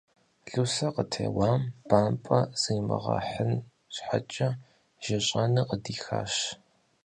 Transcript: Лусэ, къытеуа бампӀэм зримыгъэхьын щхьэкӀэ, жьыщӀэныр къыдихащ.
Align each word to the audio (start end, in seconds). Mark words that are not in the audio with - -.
Лусэ, 0.53 0.87
къытеуа 0.95 1.49
бампӀэм 1.87 2.45
зримыгъэхьын 2.59 3.53
щхьэкӀэ, 3.93 4.49
жьыщӀэныр 5.03 5.67
къыдихащ. 5.69 6.33